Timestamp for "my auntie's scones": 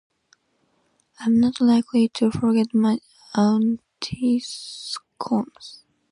2.73-5.83